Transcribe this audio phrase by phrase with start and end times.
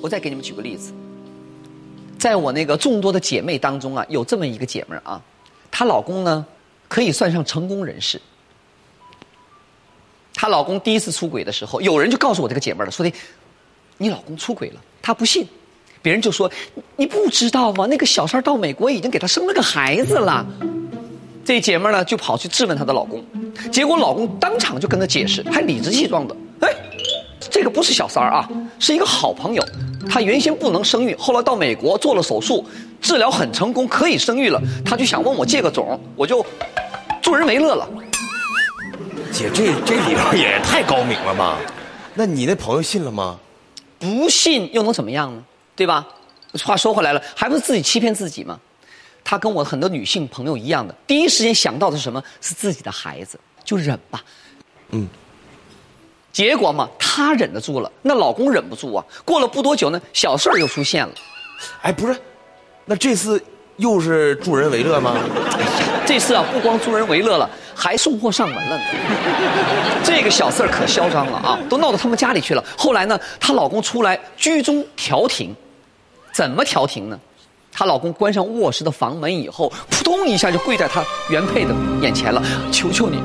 [0.00, 0.92] 我再给你们举个例子，
[2.18, 5.20] 在我那个众多的姐妹当中啊，有这么一个姐妹啊，
[5.70, 6.46] 她老公呢
[6.88, 8.20] 可以算上成功人士。
[10.34, 13.12] 她老公第一次出轨的时候，有人就告诉我这个姐妹了，说的
[13.96, 15.44] 你老公出轨了，她不信，
[16.00, 16.48] 别人就说
[16.96, 17.86] 你不知道吗？
[17.86, 20.46] 那个小三到美国已经给她生了个孩子了。
[21.44, 23.24] 这姐们儿呢就跑去质问她的老公，
[23.72, 26.72] 结果老公当场就跟她解释，还理直气壮的，哎，
[27.40, 29.64] 这个不是小三儿啊，是一个好朋友，
[30.06, 32.64] 她原先不能生育，后来到美国做了手术，
[33.00, 36.44] 治疗很成功，可以生育了，她就想问我借个种，我就
[37.22, 37.88] 助人为乐了。
[39.32, 41.58] 姐，这这理论也太高明了吧？
[42.14, 43.38] 那你那朋友信了吗？
[43.98, 45.42] 不信又能怎么样呢？
[45.74, 46.06] 对吧？
[46.64, 48.58] 话说回来了，还不是自己欺骗自己吗？
[49.22, 52.22] 她跟我很多女性朋友一样的，第一时间想到的是什么？
[52.40, 54.22] 是自己的孩子，就忍吧。
[54.90, 55.06] 嗯，
[56.32, 59.04] 结果嘛，她忍得住了，那老公忍不住啊。
[59.24, 61.12] 过了不多久呢，小事儿又出现了。
[61.82, 62.16] 哎，不是，
[62.84, 63.42] 那这次
[63.76, 65.16] 又是助人为乐吗？
[66.06, 68.84] 这次啊，不光助人为乐了，还送货上门了呢。
[70.04, 72.64] 这个小四儿可嚣张了啊，都闹到他们家里去了。
[72.76, 75.54] 后来呢，她老公出来居中调停，
[76.32, 77.18] 怎么调停呢？
[77.78, 83.22] 她老公关上卧室的房门以后，扑通一下就跪在她原配的眼前了，求求你，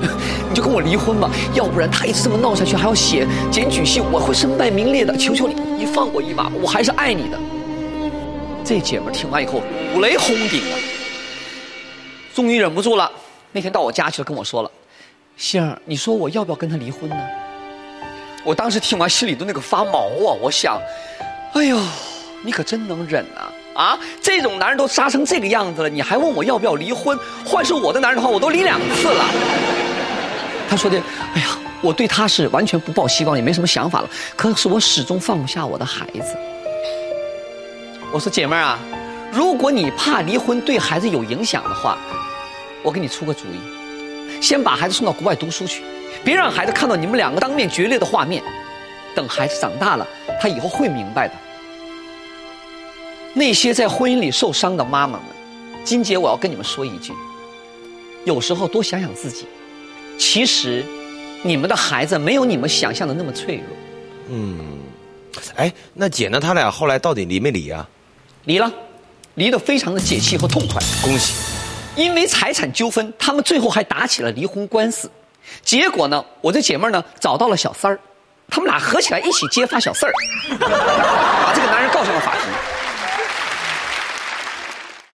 [0.48, 5.18] 你就跟我离婚吧，要不然他一直这么闹下去，还要写检举信，我会身败名裂的。
[5.18, 7.40] 求求你，你放我一马，我还是爱你的。
[8.64, 9.64] 这姐们听完以后，
[9.96, 10.78] 五雷轰顶啊！
[12.36, 13.12] 终于忍不住了，
[13.52, 14.70] 那天到我家去了，跟我说了
[15.36, 17.18] ：“杏儿，你说我要不要跟他离婚呢？”
[18.46, 20.38] 我当时听完心里都那个发毛啊！
[20.40, 20.80] 我想，
[21.54, 21.80] 哎呦，
[22.44, 23.50] 你可真能忍啊！
[23.74, 27.18] 啊，这种男人都杀成这个样子了，你还问我要不要离婚？
[27.46, 29.26] 换是我的男人的话，我都离两次了。
[30.70, 31.02] 他说的
[31.34, 34.10] ：“哎呀，我对他是完全不抱希望，也没什么想法了。
[34.36, 36.36] 可是我始终放不下我的孩子。”
[38.12, 38.78] 我说：“姐妹儿啊，
[39.32, 41.98] 如果你怕离婚对孩子有影响的话，
[42.84, 45.84] 我给你出个主意，先把孩子送到国外读书去，
[46.24, 48.44] 别让孩子看到你们两个当面决裂的画面。
[49.16, 50.06] 等孩子长大了，
[50.42, 51.34] 他以后会明白的。
[53.34, 55.22] 那些在婚姻里受伤的妈妈们，
[55.84, 57.14] 金姐，我要跟你们说一句：
[58.26, 59.48] 有时候多想想自己，
[60.20, 60.86] 其实
[61.42, 63.66] 你们的孩子没有你们想象的那么脆弱。
[64.30, 64.80] 嗯，
[65.56, 66.40] 哎，那姐呢？
[66.40, 67.88] 他俩后来到底离没离啊？
[68.46, 68.72] 离了，
[69.34, 70.80] 离得非常的解气和痛快。
[71.02, 71.34] 恭喜！
[71.96, 75.10] 因为财产纠纷，他们最后还打起了离婚官司。
[75.64, 78.00] 结果呢，我这姐妹儿呢找到了小三儿，
[78.48, 80.14] 他们俩合起来一起揭发小四儿，
[80.60, 82.44] 把这个男人告上了法庭。